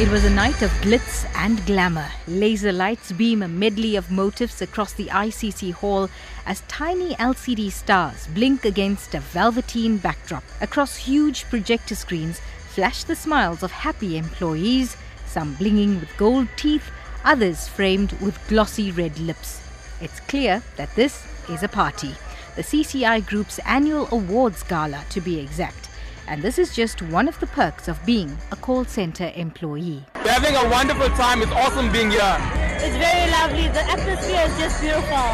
It 0.00 0.08
was 0.10 0.24
a 0.24 0.30
night 0.30 0.60
of 0.60 0.72
glitz 0.82 1.24
and 1.36 1.64
glamour. 1.66 2.10
Laser 2.26 2.72
lights 2.72 3.12
beam 3.12 3.42
a 3.44 3.48
medley 3.48 3.94
of 3.94 4.10
motifs 4.10 4.60
across 4.60 4.92
the 4.92 5.06
ICC 5.06 5.72
hall 5.72 6.10
as 6.46 6.62
tiny 6.62 7.14
LCD 7.14 7.70
stars 7.70 8.26
blink 8.34 8.64
against 8.64 9.14
a 9.14 9.20
velveteen 9.20 9.98
backdrop. 9.98 10.42
Across 10.60 10.96
huge 10.96 11.44
projector 11.44 11.94
screens 11.94 12.40
flash 12.70 13.04
the 13.04 13.14
smiles 13.14 13.62
of 13.62 13.70
happy 13.70 14.18
employees, 14.18 14.96
some 15.28 15.54
blinging 15.54 16.00
with 16.00 16.16
gold 16.16 16.48
teeth, 16.56 16.90
others 17.22 17.68
framed 17.68 18.14
with 18.14 18.48
glossy 18.48 18.90
red 18.90 19.16
lips. 19.20 19.60
It's 20.00 20.18
clear 20.18 20.60
that 20.74 20.92
this 20.96 21.24
is 21.48 21.62
a 21.62 21.68
party. 21.68 22.16
The 22.56 22.62
CCI 22.62 23.24
Group's 23.26 23.60
annual 23.60 24.08
awards 24.10 24.64
gala, 24.64 25.04
to 25.10 25.20
be 25.20 25.38
exact 25.38 25.88
and 26.26 26.42
this 26.42 26.58
is 26.58 26.74
just 26.74 27.02
one 27.02 27.28
of 27.28 27.38
the 27.40 27.46
perks 27.48 27.88
of 27.88 27.98
being 28.06 28.36
a 28.52 28.56
call 28.56 28.84
center 28.84 29.32
employee. 29.34 30.02
We're 30.16 30.32
having 30.32 30.56
a 30.56 30.68
wonderful 30.70 31.08
time. 31.10 31.42
It's 31.42 31.52
awesome 31.52 31.92
being 31.92 32.10
here. 32.10 32.36
It's 32.80 32.96
very 32.96 33.30
lovely. 33.30 33.68
The 33.68 33.84
atmosphere 33.84 34.44
is 34.48 34.56
just 34.58 34.80
beautiful. 34.80 35.26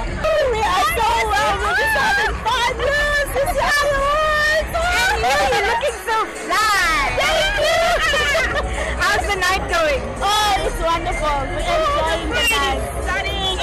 We 0.51 0.61
are 0.63 0.87
so 0.99 1.11
well. 1.31 1.55
We're 1.63 1.79
just 1.79 1.97
having 1.97 2.35
fun. 2.43 2.73
Yes, 2.79 3.31
it's 3.39 3.59
awards. 3.81 4.71
You're 5.21 5.67
looking 5.71 5.99
so 6.07 6.17
fly. 6.47 7.15
Thank 7.21 7.55
you. 7.63 7.83
How's 9.03 9.27
the 9.27 9.37
night 9.37 9.65
going? 9.71 10.03
Oh, 10.19 10.67
it's 10.67 10.81
wonderful. 10.83 11.37
We're 11.51 11.67
oh, 11.67 11.85
enjoying 11.87 12.29
the 12.29 12.45
night. 12.57 12.91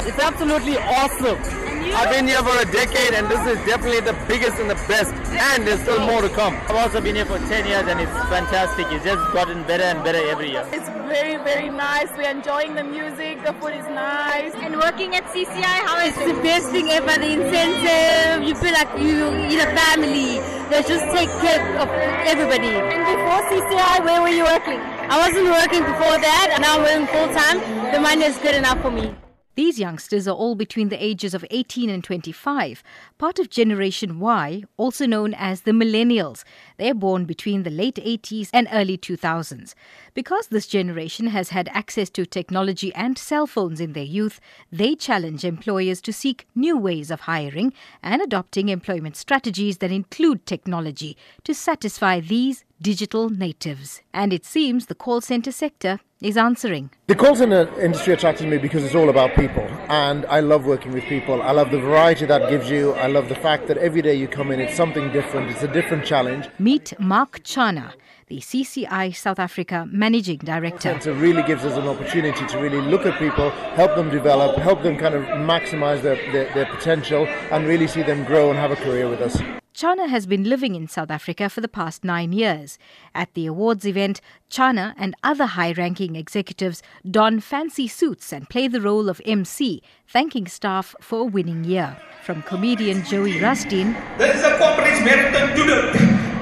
It's 0.07 0.19
absolutely 0.19 0.77
awesome. 0.77 1.66
I've 1.93 2.09
been 2.09 2.27
here 2.27 2.43
for 2.43 2.57
a 2.57 2.65
decade 2.65 3.13
and 3.13 3.29
this 3.29 3.39
is 3.47 3.57
definitely 3.65 4.01
the 4.01 4.17
biggest 4.27 4.59
and 4.59 4.69
the 4.69 4.79
best 4.87 5.13
and 5.29 5.67
there's 5.67 5.81
still 5.81 5.99
more 6.05 6.21
to 6.21 6.29
come. 6.29 6.55
I've 6.67 6.75
also 6.75 7.01
been 7.01 7.15
here 7.15 7.25
for 7.25 7.37
10 7.37 7.65
years 7.65 7.87
and 7.87 7.99
it's 7.99 8.11
fantastic. 8.27 8.87
It's 8.91 9.05
just 9.05 9.21
gotten 9.33 9.63
better 9.63 9.83
and 9.83 10.03
better 10.03 10.19
every 10.29 10.51
year. 10.51 10.67
It's 10.71 10.89
very, 11.07 11.37
very 11.37 11.69
nice. 11.69 12.09
We're 12.17 12.29
enjoying 12.29 12.75
the 12.75 12.83
music. 12.83 13.43
The 13.45 13.53
food 13.53 13.73
is 13.73 13.85
nice. 13.87 14.53
And 14.55 14.75
working 14.75 15.15
at 15.15 15.23
CCI, 15.25 15.77
how 15.87 16.05
is 16.05 16.17
it's 16.17 16.25
the 16.25 16.41
best 16.41 16.69
thing 16.69 16.89
ever. 16.89 17.07
The 17.07 17.31
incentive, 17.31 18.47
you 18.47 18.55
feel 18.55 18.73
like 18.73 18.91
you 18.99 19.27
in 19.27 19.59
a 19.59 19.69
family. 19.77 20.39
They 20.69 20.83
just 20.83 21.05
take 21.15 21.29
care 21.39 21.63
of 21.79 21.87
everybody. 22.27 22.73
And 22.75 23.03
before 23.05 23.41
CCI, 23.49 24.03
where 24.03 24.21
were 24.21 24.35
you 24.35 24.43
working? 24.43 24.79
I 25.09 25.17
wasn't 25.23 25.47
working 25.47 25.83
before 25.83 26.17
that 26.19 26.49
and 26.51 26.61
now 26.61 26.77
I'm 26.77 26.83
working 26.83 27.07
full 27.07 27.29
time. 27.31 27.91
The 27.91 27.99
money 27.99 28.25
is 28.25 28.37
good 28.37 28.55
enough 28.55 28.81
for 28.81 28.91
me. 28.91 29.15
These 29.57 29.79
youngsters 29.79 30.27
are 30.27 30.35
all 30.35 30.53
between 30.53 30.89
the 30.89 31.03
ages 31.03 31.33
of 31.33 31.43
18 31.49 31.89
and 31.89 32.03
25, 32.03 32.83
part 33.17 33.39
of 33.39 33.49
Generation 33.49 34.19
Y, 34.19 34.61
also 34.77 35.07
known 35.07 35.33
as 35.33 35.61
the 35.61 35.71
Millennials. 35.71 36.43
They're 36.77 36.93
born 36.93 37.25
between 37.25 37.63
the 37.63 37.71
late 37.71 37.95
80s 37.95 38.51
and 38.53 38.67
early 38.71 38.99
2000s. 38.99 39.73
Because 40.13 40.49
this 40.49 40.67
generation 40.67 41.25
has 41.27 41.49
had 41.49 41.69
access 41.69 42.11
to 42.11 42.27
technology 42.27 42.93
and 42.93 43.17
cell 43.17 43.47
phones 43.47 43.81
in 43.81 43.93
their 43.93 44.03
youth, 44.03 44.39
they 44.71 44.93
challenge 44.93 45.43
employers 45.43 46.01
to 46.01 46.13
seek 46.13 46.47
new 46.53 46.77
ways 46.77 47.09
of 47.09 47.21
hiring 47.21 47.73
and 48.03 48.21
adopting 48.21 48.69
employment 48.69 49.15
strategies 49.15 49.79
that 49.79 49.91
include 49.91 50.45
technology 50.45 51.17
to 51.43 51.55
satisfy 51.55 52.19
these 52.19 52.63
digital 52.81 53.29
natives. 53.29 54.01
And 54.13 54.33
it 54.33 54.45
seems 54.45 54.85
the 54.85 54.95
call 54.95 55.21
center 55.21 55.51
sector 55.51 55.99
is 56.21 56.37
answering. 56.37 56.89
The 57.07 57.15
call 57.15 57.35
center 57.35 57.67
industry 57.79 58.13
attracted 58.13 58.47
me 58.47 58.57
because 58.57 58.83
it's 58.83 58.95
all 58.95 59.09
about 59.09 59.35
people, 59.35 59.63
and 59.89 60.25
I 60.25 60.39
love 60.39 60.65
working 60.65 60.91
with 60.91 61.03
people. 61.03 61.41
I 61.41 61.51
love 61.51 61.69
the 61.69 61.79
variety 61.79 62.25
that 62.25 62.49
gives 62.49 62.69
you. 62.69 62.93
I 62.93 63.07
love 63.07 63.29
the 63.29 63.35
fact 63.35 63.67
that 63.67 63.77
every 63.77 64.01
day 64.01 64.15
you 64.15 64.27
come 64.27 64.51
in, 64.51 64.59
it's 64.59 64.75
something 64.75 65.11
different, 65.11 65.51
it's 65.51 65.63
a 65.63 65.71
different 65.71 66.05
challenge. 66.05 66.49
Meet 66.59 66.99
Mark 66.99 67.43
Chana. 67.43 67.93
The 68.27 68.41
CCI 68.41 69.15
South 69.15 69.39
Africa 69.39 69.87
Managing 69.89 70.39
Director. 70.39 70.89
It 70.89 71.05
really 71.05 71.43
gives 71.43 71.63
us 71.63 71.77
an 71.77 71.87
opportunity 71.87 72.45
to 72.45 72.57
really 72.57 72.81
look 72.81 73.05
at 73.05 73.17
people, 73.19 73.51
help 73.51 73.95
them 73.95 74.09
develop, 74.09 74.57
help 74.57 74.83
them 74.83 74.97
kind 74.97 75.15
of 75.15 75.23
maximize 75.23 76.01
their, 76.01 76.17
their, 76.33 76.53
their 76.53 76.65
potential, 76.65 77.25
and 77.25 77.65
really 77.65 77.87
see 77.87 78.03
them 78.03 78.25
grow 78.25 78.49
and 78.49 78.59
have 78.59 78.71
a 78.71 78.75
career 78.75 79.07
with 79.07 79.21
us. 79.21 79.41
Chana 79.77 80.09
has 80.09 80.25
been 80.25 80.43
living 80.43 80.73
in 80.73 80.87
South 80.87 81.11
Africa 81.11 81.49
for 81.49 81.61
the 81.61 81.67
past 81.67 82.03
nine 82.03 82.33
years. 82.33 82.79
At 83.13 83.31
the 83.35 83.45
awards 83.45 83.85
event, 83.85 84.21
Chana 84.49 84.95
and 84.97 85.13
other 85.21 85.45
high 85.45 85.71
ranking 85.73 86.15
executives 86.15 86.81
don 87.07 87.39
fancy 87.39 87.87
suits 87.87 88.33
and 88.33 88.49
play 88.49 88.67
the 88.67 88.81
role 88.81 89.07
of 89.07 89.21
MC, 89.23 89.83
thanking 90.07 90.47
staff 90.47 90.95
for 90.99 91.19
a 91.19 91.25
winning 91.25 91.63
year. 91.63 91.95
From 92.23 92.41
comedian 92.41 93.05
Joey 93.05 93.33
Rasdien 93.33 93.93
This 94.17 94.37
is 94.37 94.43
a 94.43 94.57
corporate 94.57 94.99
marathon 95.05 95.55
to 95.55 95.63
the, 95.63 95.81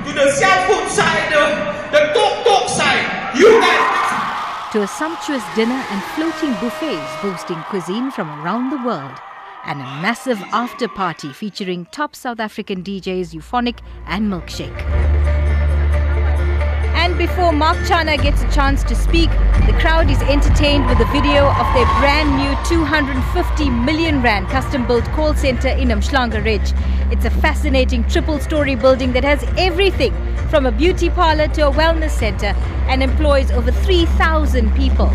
to 0.08 0.14
the 0.14 0.32
cell 0.32 0.68
phone 0.70 0.90
side, 0.90 1.34
uh, 1.34 1.92
the, 1.92 2.00
the 2.00 2.14
talk 2.14 2.46
talk 2.46 2.70
side. 2.70 3.38
You 3.38 3.60
guys. 3.60 4.72
To 4.72 4.84
a 4.84 4.88
sumptuous 4.88 5.44
dinner 5.58 5.84
and 5.92 6.02
floating 6.16 6.54
buffets 6.62 7.22
boasting 7.22 7.62
cuisine 7.64 8.12
from 8.12 8.30
around 8.40 8.70
the 8.70 8.82
world 8.88 9.20
and 9.66 9.82
a 9.82 9.84
massive 10.02 10.40
after 10.54 10.88
party 10.88 11.34
featuring 11.34 11.86
top 11.92 12.16
South 12.16 12.40
African 12.40 12.84
DJs 12.84 13.34
Euphonik 13.34 13.80
and 14.08 14.32
Milkshake. 14.32 14.82
And 16.96 17.18
before 17.18 17.52
Mark 17.52 17.78
Chana 17.80 18.22
gets 18.22 18.42
a 18.42 18.52
chance 18.52 18.84
to 18.86 18.96
speak, 18.96 19.30
the 19.68 19.78
crowd 19.80 20.10
is 20.10 20.22
entertained 20.24 20.88
with 20.88 21.00
a 21.00 21.06
video 21.12 21.46
of 21.46 21.74
their 21.74 21.86
brand 22.00 22.36
new 22.38 22.56
250 22.68 23.70
million 23.70 24.22
rand 24.22 24.48
custom 24.48 24.88
built 24.88 25.06
call 25.12 25.34
center 25.36 25.68
in 25.68 25.90
Umhlanga 25.90 26.44
Ridge. 26.44 26.74
It's 27.12 27.26
a 27.26 27.30
fascinating 27.30 28.08
triple 28.08 28.40
story 28.40 28.76
building 28.76 29.14
that 29.14 29.24
has 29.24 29.44
everything 29.58 30.14
from 30.50 30.66
a 30.66 30.72
beauty 30.72 31.10
parlor 31.10 31.48
to 31.50 31.68
a 31.68 31.72
wellness 31.72 32.12
center 32.12 32.54
and 32.88 33.04
employs 33.04 33.52
over 33.52 33.72
3,000 33.72 34.74
people. 34.76 35.12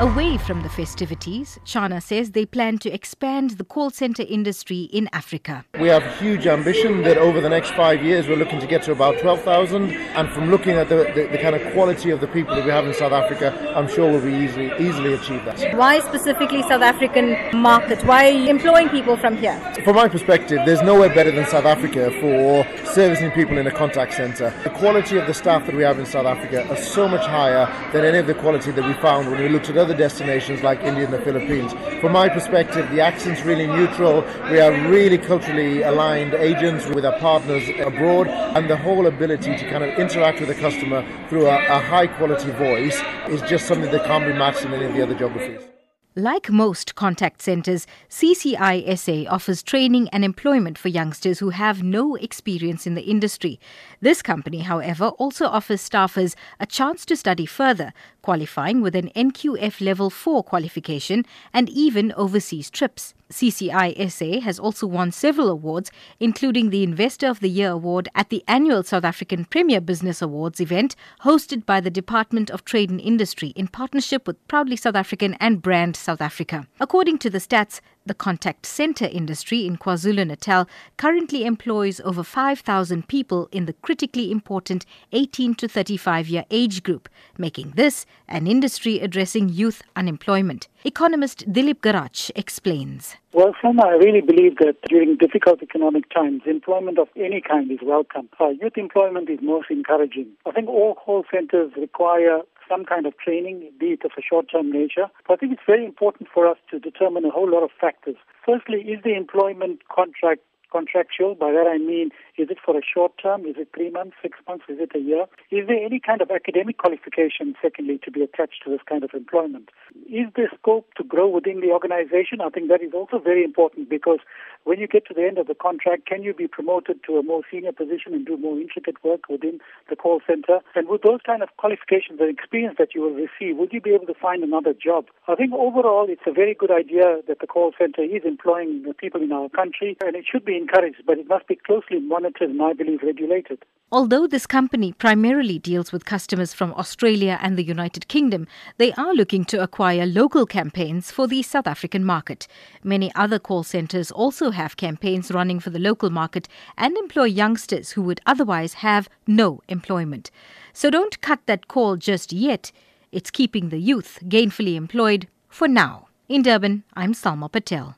Away 0.00 0.38
from 0.38 0.62
the 0.62 0.70
festivities, 0.70 1.58
Chana 1.66 2.02
says 2.02 2.30
they 2.30 2.46
plan 2.46 2.78
to 2.78 2.90
expand 2.90 3.50
the 3.58 3.64
call 3.64 3.90
center 3.90 4.22
industry 4.26 4.84
in 4.84 5.10
Africa. 5.12 5.62
We 5.78 5.88
have 5.88 6.02
huge 6.18 6.46
ambition 6.46 7.02
that 7.02 7.18
over 7.18 7.42
the 7.42 7.50
next 7.50 7.72
five 7.72 8.02
years 8.02 8.26
we're 8.26 8.38
looking 8.38 8.60
to 8.60 8.66
get 8.66 8.82
to 8.84 8.92
about 8.92 9.18
12,000. 9.18 9.90
And 9.90 10.30
from 10.30 10.50
looking 10.50 10.78
at 10.78 10.88
the, 10.88 11.12
the, 11.14 11.28
the, 11.30 11.36
kind 11.36 11.54
of 11.54 11.70
quality 11.74 12.08
of 12.08 12.22
the 12.22 12.28
people 12.28 12.54
that 12.54 12.64
we 12.64 12.70
have 12.70 12.86
in 12.86 12.94
South 12.94 13.12
Africa, 13.12 13.52
I'm 13.76 13.88
sure 13.88 14.10
we'll 14.10 14.22
be 14.22 14.32
easily, 14.32 14.72
easily 14.78 15.12
achieve 15.12 15.44
that. 15.44 15.76
Why 15.76 16.00
specifically 16.00 16.62
South 16.62 16.80
African 16.80 17.60
market? 17.60 18.02
Why 18.06 18.28
are 18.28 18.32
you 18.32 18.48
employing 18.48 18.88
people 18.88 19.18
from 19.18 19.36
here? 19.36 19.60
From 19.84 19.96
my 19.96 20.08
perspective, 20.08 20.60
there's 20.64 20.80
nowhere 20.80 21.10
better 21.10 21.30
than 21.30 21.44
South 21.44 21.66
Africa 21.66 22.10
for 22.22 22.66
servicing 22.86 23.32
people 23.32 23.58
in 23.58 23.66
a 23.66 23.70
contact 23.70 24.14
center. 24.14 24.48
The 24.64 24.70
quality 24.70 25.18
of 25.18 25.26
the 25.26 25.34
staff 25.34 25.66
that 25.66 25.74
we 25.74 25.82
have 25.82 25.98
in 25.98 26.06
South 26.06 26.24
Africa 26.24 26.66
are 26.70 26.76
so 26.76 27.06
much 27.06 27.26
higher 27.26 27.66
than 27.92 28.06
any 28.06 28.16
of 28.16 28.26
the 28.26 28.34
quality 28.34 28.70
that 28.70 28.86
we 28.86 28.94
found 28.94 29.30
when 29.30 29.42
we 29.42 29.50
looked 29.50 29.68
at 29.68 29.76
other 29.76 29.89
other 29.90 29.98
destinations 29.98 30.62
like 30.62 30.80
India 30.82 31.04
and 31.04 31.12
the 31.12 31.20
Philippines. 31.20 31.72
From 32.00 32.12
my 32.12 32.28
perspective, 32.28 32.88
the 32.90 33.00
accent's 33.00 33.42
really 33.42 33.66
neutral. 33.66 34.22
We 34.50 34.60
are 34.60 34.70
really 34.88 35.18
culturally 35.18 35.82
aligned 35.82 36.34
agents 36.34 36.86
with 36.86 37.04
our 37.04 37.18
partners 37.18 37.68
abroad, 37.80 38.28
and 38.28 38.70
the 38.70 38.76
whole 38.76 39.06
ability 39.06 39.56
to 39.56 39.70
kind 39.70 39.82
of 39.82 39.98
interact 39.98 40.38
with 40.38 40.48
the 40.48 40.54
customer 40.54 41.04
through 41.28 41.46
a, 41.46 41.56
a 41.56 41.80
high 41.80 42.06
quality 42.06 42.50
voice 42.52 43.00
is 43.28 43.42
just 43.42 43.66
something 43.66 43.90
that 43.90 44.04
can't 44.04 44.24
be 44.24 44.32
matched 44.32 44.64
in 44.64 44.72
any 44.72 44.84
of 44.84 44.94
the 44.94 45.02
other 45.02 45.14
geographies. 45.14 45.69
Like 46.16 46.50
most 46.50 46.96
contact 46.96 47.40
centres, 47.40 47.86
CCISA 48.08 49.30
offers 49.30 49.62
training 49.62 50.08
and 50.08 50.24
employment 50.24 50.76
for 50.76 50.88
youngsters 50.88 51.38
who 51.38 51.50
have 51.50 51.84
no 51.84 52.16
experience 52.16 52.84
in 52.84 52.96
the 52.96 53.02
industry. 53.02 53.60
This 54.00 54.20
company, 54.20 54.58
however, 54.58 55.10
also 55.20 55.46
offers 55.46 55.88
staffers 55.88 56.34
a 56.58 56.66
chance 56.66 57.04
to 57.06 57.16
study 57.16 57.46
further, 57.46 57.92
qualifying 58.22 58.80
with 58.80 58.96
an 58.96 59.10
NQF 59.14 59.80
Level 59.80 60.10
4 60.10 60.42
qualification 60.42 61.24
and 61.54 61.68
even 61.68 62.12
overseas 62.16 62.70
trips. 62.70 63.14
CCISA 63.30 64.42
has 64.42 64.58
also 64.58 64.88
won 64.88 65.12
several 65.12 65.48
awards, 65.48 65.92
including 66.18 66.70
the 66.70 66.82
Investor 66.82 67.28
of 67.28 67.38
the 67.38 67.48
Year 67.48 67.70
award 67.70 68.08
at 68.16 68.28
the 68.28 68.42
annual 68.48 68.82
South 68.82 69.04
African 69.04 69.44
Premier 69.44 69.80
Business 69.80 70.20
Awards 70.20 70.60
event 70.60 70.96
hosted 71.22 71.64
by 71.64 71.80
the 71.80 71.90
Department 71.90 72.50
of 72.50 72.64
Trade 72.64 72.90
and 72.90 73.00
Industry 73.00 73.50
in 73.50 73.68
partnership 73.68 74.26
with 74.26 74.48
Proudly 74.48 74.74
South 74.74 74.96
African 74.96 75.34
and 75.34 75.62
Brand 75.62 75.94
South 75.94 76.09
Africa. 76.18 76.66
According 76.80 77.18
to 77.18 77.30
the 77.30 77.38
stats, 77.38 77.80
the 78.06 78.14
contact 78.14 78.64
center 78.64 79.04
industry 79.04 79.66
in 79.66 79.76
KwaZulu 79.76 80.26
Natal 80.26 80.66
currently 80.96 81.44
employs 81.44 82.00
over 82.00 82.24
5,000 82.24 83.06
people 83.06 83.48
in 83.52 83.66
the 83.66 83.74
critically 83.74 84.32
important 84.32 84.86
18 85.12 85.54
to 85.56 85.68
35 85.68 86.28
year 86.28 86.44
age 86.50 86.82
group, 86.82 87.08
making 87.36 87.72
this 87.76 88.06
an 88.26 88.46
industry 88.46 88.98
addressing 89.00 89.50
youth 89.50 89.82
unemployment. 89.94 90.68
Economist 90.84 91.52
Dilip 91.52 91.80
Garach 91.82 92.30
explains. 92.34 93.16
Well, 93.32 93.54
Sam, 93.60 93.78
I 93.80 93.90
really 93.90 94.22
believe 94.22 94.56
that 94.56 94.76
during 94.88 95.16
difficult 95.16 95.62
economic 95.62 96.08
times, 96.10 96.42
employment 96.46 96.98
of 96.98 97.08
any 97.16 97.40
kind 97.40 97.70
is 97.70 97.78
welcome. 97.82 98.28
Uh, 98.40 98.48
youth 98.48 98.76
employment 98.76 99.28
is 99.28 99.38
most 99.42 99.70
encouraging. 99.70 100.28
I 100.46 100.52
think 100.52 100.68
all 100.68 100.94
call 100.94 101.24
centers 101.30 101.70
require 101.76 102.40
some 102.70 102.84
kind 102.84 103.04
of 103.06 103.18
training, 103.18 103.70
be 103.78 103.86
it 103.86 104.04
of 104.04 104.12
a 104.16 104.22
short-term 104.22 104.70
nature. 104.70 105.08
But 105.26 105.34
I 105.34 105.36
think 105.36 105.52
it's 105.52 105.66
very 105.66 105.84
important 105.84 106.28
for 106.32 106.46
us 106.46 106.58
to 106.70 106.78
determine 106.78 107.24
a 107.24 107.30
whole 107.30 107.50
lot 107.50 107.64
of 107.64 107.70
factors. 107.78 108.16
Firstly, 108.46 108.78
is 108.82 109.02
the 109.02 109.16
employment 109.16 109.80
contract 109.88 110.42
contractual? 110.70 111.34
By 111.34 111.52
that 111.52 111.66
I 111.66 111.78
mean, 111.78 112.10
Is 112.36 112.48
it 112.48 112.58
for 112.64 112.76
a 112.76 112.80
short 112.82 113.12
term? 113.22 113.44
Is 113.44 113.56
it 113.58 113.68
three 113.74 113.90
months, 113.90 114.16
six 114.22 114.38
months? 114.48 114.64
Is 114.68 114.78
it 114.80 114.92
a 114.94 114.98
year? 114.98 115.26
Is 115.50 115.66
there 115.66 115.84
any 115.84 116.00
kind 116.00 116.22
of 116.22 116.30
academic 116.30 116.78
qualification, 116.78 117.54
secondly, 117.60 118.00
to 118.04 118.10
be 118.10 118.22
attached 118.22 118.62
to 118.64 118.70
this 118.70 118.80
kind 118.88 119.04
of 119.04 119.10
employment? 119.12 119.68
Is 120.08 120.26
there 120.36 120.50
scope 120.58 120.86
to 120.96 121.04
grow 121.04 121.28
within 121.28 121.60
the 121.60 121.70
organization? 121.70 122.40
I 122.40 122.48
think 122.48 122.68
that 122.68 122.82
is 122.82 122.94
also 122.94 123.18
very 123.18 123.44
important 123.44 123.90
because 123.90 124.20
when 124.64 124.78
you 124.78 124.86
get 124.86 125.06
to 125.06 125.14
the 125.14 125.26
end 125.26 125.38
of 125.38 125.48
the 125.48 125.54
contract, 125.54 126.06
can 126.06 126.22
you 126.22 126.32
be 126.32 126.46
promoted 126.48 127.00
to 127.06 127.16
a 127.18 127.22
more 127.22 127.42
senior 127.50 127.72
position 127.72 128.14
and 128.14 128.24
do 128.24 128.36
more 128.36 128.58
intricate 128.58 129.02
work 129.04 129.28
within 129.28 129.58
the 129.88 129.96
call 129.96 130.20
center? 130.26 130.60
And 130.74 130.88
with 130.88 131.02
those 131.02 131.20
kind 131.24 131.42
of 131.42 131.48
qualifications 131.56 132.20
and 132.20 132.30
experience 132.30 132.76
that 132.78 132.94
you 132.94 133.02
will 133.02 133.14
receive, 133.14 133.56
would 133.56 133.72
you 133.72 133.80
be 133.80 133.90
able 133.90 134.06
to 134.06 134.14
find 134.14 134.42
another 134.42 134.72
job? 134.72 135.06
I 135.28 135.34
think 135.34 135.52
overall 135.52 136.06
it's 136.08 136.26
a 136.26 136.32
very 136.32 136.54
good 136.54 136.70
idea 136.70 137.20
that 137.26 137.40
the 137.40 137.46
call 137.46 137.72
center 137.78 138.02
is 138.02 138.22
employing 138.24 138.82
the 138.86 138.94
people 138.94 139.22
in 139.22 139.32
our 139.32 139.48
country 139.48 139.96
and 140.04 140.14
it 140.14 140.24
should 140.30 140.44
be 140.44 140.56
encouraged, 140.60 141.02
but 141.06 141.18
it 141.18 141.28
must 141.28 141.46
be 141.46 141.56
closely 141.56 141.98
monitored 141.98 142.50
and 142.50 142.62
I 142.62 142.72
believe 142.72 143.02
regulated. 143.02 143.64
Although 143.92 144.28
this 144.28 144.46
company 144.46 144.92
primarily 144.92 145.58
deals 145.58 145.90
with 145.90 146.04
customers 146.04 146.54
from 146.54 146.72
Australia 146.74 147.38
and 147.42 147.56
the 147.56 147.64
United 147.64 148.06
Kingdom, 148.06 148.46
they 148.76 148.92
are 148.92 149.12
looking 149.12 149.44
to 149.46 149.60
acquire 149.60 150.06
local 150.06 150.46
campaigns 150.46 151.10
for 151.10 151.26
the 151.26 151.42
South 151.42 151.66
African 151.66 152.04
market. 152.04 152.46
Many 152.84 153.12
other 153.16 153.40
call 153.40 153.64
centers 153.64 154.12
also 154.12 154.50
have 154.50 154.76
campaigns 154.76 155.32
running 155.32 155.58
for 155.58 155.70
the 155.70 155.80
local 155.80 156.10
market 156.10 156.46
and 156.78 156.96
employ 156.96 157.24
youngsters 157.24 157.92
who 157.92 158.02
would 158.02 158.20
otherwise 158.26 158.74
have 158.74 159.08
no 159.26 159.60
employment. 159.66 160.30
So 160.72 160.88
don't 160.88 161.20
cut 161.20 161.40
that 161.46 161.66
call 161.66 161.96
just 161.96 162.32
yet. 162.32 162.70
It's 163.10 163.30
keeping 163.32 163.70
the 163.70 163.80
youth 163.80 164.20
gainfully 164.28 164.76
employed 164.76 165.26
for 165.48 165.66
now. 165.66 166.06
In 166.28 166.42
Durban, 166.42 166.84
I'm 166.94 167.12
Salma 167.12 167.50
Patel. 167.50 167.96